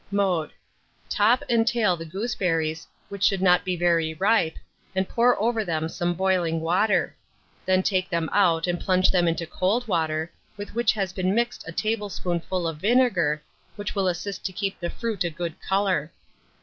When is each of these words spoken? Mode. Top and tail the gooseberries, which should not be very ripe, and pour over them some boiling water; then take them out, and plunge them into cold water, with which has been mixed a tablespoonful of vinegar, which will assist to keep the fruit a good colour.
Mode. 0.09 0.49
Top 1.09 1.43
and 1.47 1.67
tail 1.67 1.95
the 1.95 2.07
gooseberries, 2.07 2.87
which 3.09 3.21
should 3.21 3.39
not 3.39 3.63
be 3.63 3.75
very 3.75 4.15
ripe, 4.15 4.55
and 4.95 5.07
pour 5.07 5.39
over 5.39 5.63
them 5.63 5.87
some 5.87 6.15
boiling 6.15 6.59
water; 6.59 7.15
then 7.67 7.83
take 7.83 8.09
them 8.09 8.27
out, 8.33 8.65
and 8.65 8.79
plunge 8.79 9.11
them 9.11 9.27
into 9.27 9.45
cold 9.45 9.87
water, 9.87 10.31
with 10.57 10.73
which 10.73 10.91
has 10.93 11.13
been 11.13 11.35
mixed 11.35 11.63
a 11.67 11.71
tablespoonful 11.71 12.67
of 12.67 12.77
vinegar, 12.77 13.43
which 13.75 13.93
will 13.93 14.07
assist 14.07 14.43
to 14.45 14.51
keep 14.51 14.79
the 14.79 14.89
fruit 14.89 15.23
a 15.23 15.29
good 15.29 15.53
colour. 15.61 16.11